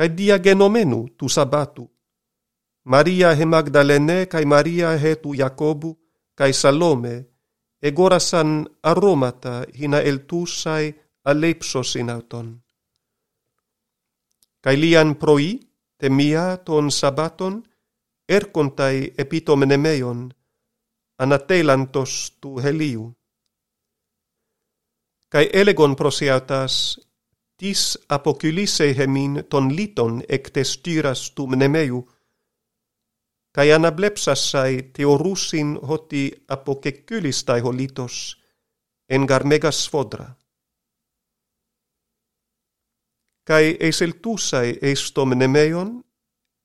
[0.00, 1.84] cae dia genomenu tu sabatu.
[2.88, 5.92] Maria he Magdalene, cae Maria he tu Jacobu,
[6.32, 7.28] cae Salome,
[7.84, 10.88] egorasan aromata hina el tusai
[11.24, 12.48] alepsos in auton.
[14.64, 15.60] Cae lian proi,
[16.00, 17.60] temia ton sabaton,
[18.24, 20.32] ercontai epitomenemeion,
[21.20, 23.12] anatelantos tu heliu.
[25.28, 26.96] Cae elegon prosiautas,
[27.60, 31.98] tis apocylise hemin ton liton ectestiras tum nemeu,
[33.52, 38.16] kai anablepsassai teorusin hoti apokekylistai holitos,
[39.10, 40.28] en garmegas fodra.
[43.44, 45.90] Kai eiseltusai eistom nemeion,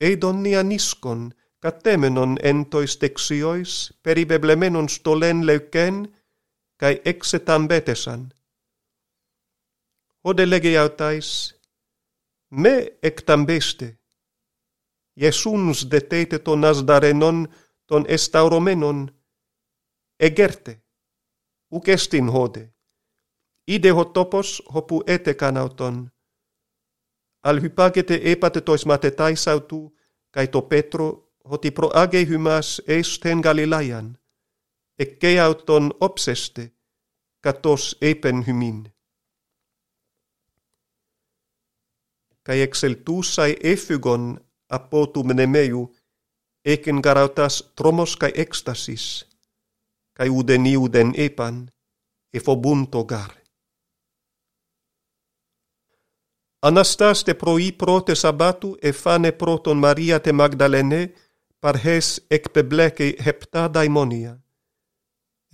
[0.00, 6.08] eidon nia niskon, catemenon entois texiois, peribeblemenon stolen leuken,
[6.80, 8.30] kai exetam betesan,
[10.28, 11.28] ode lege autais,
[12.50, 13.88] me ectambeste,
[15.22, 17.38] Iesuns detete ton asdarenon,
[17.88, 18.98] ton estauromenon,
[20.20, 20.74] egerte,
[21.76, 22.62] uc est hode,
[23.66, 25.96] ide hot topos hopu ete canauton,
[27.42, 29.80] al hypagete epate tois matetais autu,
[30.30, 31.08] kai to Petro,
[31.50, 34.16] hoti pro age hymas eisten Galilaian,
[34.98, 36.64] e auton obseste,
[37.40, 38.97] katos epen hyminne.
[42.48, 44.22] kai exeltusai efygon
[44.76, 45.82] apotu mnemeu
[46.64, 49.04] eken garautas tromos kai ekstasis
[50.16, 51.56] kai uden iuden epan
[52.38, 53.32] efobunto gar
[56.62, 61.02] Anastas te proi prote sabatu e fane proton Maria te Magdalene
[61.60, 64.32] parhes ec pebleke hepta daimonia.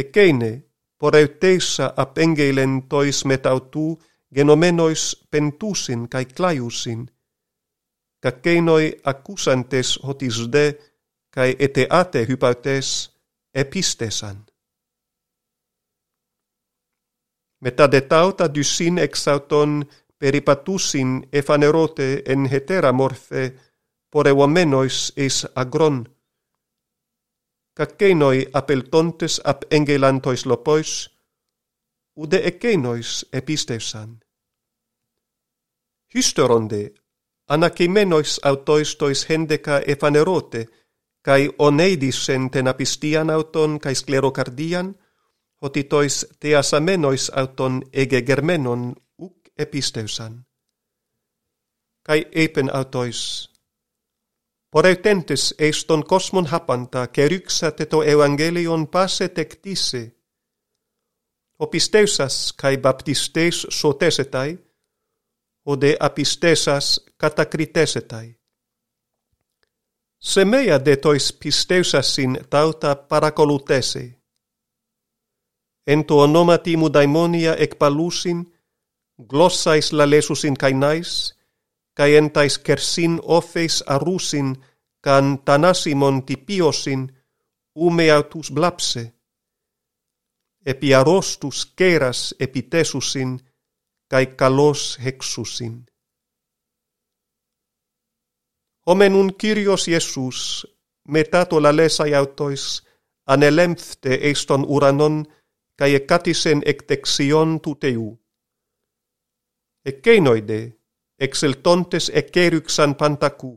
[0.00, 0.52] E ceine,
[0.98, 3.98] por eutesa apengelen tois metautu,
[4.34, 7.10] genomenois pentusin cae claiusin,
[8.22, 10.66] cacenoi accusantes hotis de
[11.34, 12.88] cae eteate hypautes
[13.54, 14.46] epistesan.
[17.60, 19.24] Meta de tauta dysin ex
[20.18, 23.56] peripatusin efanerote en hetera morfe
[24.10, 26.04] pore womenois is agron.
[27.76, 30.92] Cacenoi apeltontes ap engelantois lopois–
[32.16, 34.20] ude ekenois epistesan.
[36.14, 36.94] Historonde,
[37.48, 40.66] anakimenois autoistois hendeka efanerote,
[41.22, 44.94] kai oneidis sen tenapistian auton kai sklerokardian,
[45.62, 50.44] hotitois teasamenois auton ege germenon uk epistesan.
[52.02, 53.52] Kai epen autois,
[54.72, 59.28] Porreutentes eiston kosmon hapanta keryksateto evangelion pase
[61.62, 64.64] οπιστέσας καί βαπτιστές σωτέσεται,
[65.62, 68.38] ο δε απιστέσας κατακριτέσεται.
[70.16, 74.22] Σε μέα δε τοις πιστεύσασιν τάουτα παρακολουτέσε.
[75.82, 78.52] Εν το ονόματι μου δαιμόνια εκπαλούσιν,
[79.30, 81.36] γλώσσαις λαλέσουσιν καινάις,
[81.92, 84.62] καί εν ταις κερσίν όφες αρούσιν,
[85.00, 87.10] καν τανάσιμον τυπίωσιν,
[87.72, 89.14] ούμε αυτούς βλάψε
[90.66, 93.40] epi arostus keras epitesusin,
[94.08, 95.86] kai kalos hexusin.
[98.86, 100.66] Homenun Kyrios Iesus,
[101.08, 102.82] metato lalesai autois,
[103.26, 105.24] anelemphte eiston uranon,
[105.78, 108.18] kai ekatisen ektexion tuteu.
[109.84, 110.60] Ekkeinoide,
[111.18, 113.52] exeltontes ekeryxan pantaku,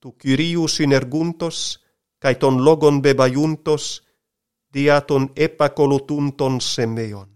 [0.00, 1.58] tu Kyrius synerguntos,
[2.18, 3.84] kai ton logon bebaiuntos,
[4.74, 7.33] diaton epäkolutunton semeon.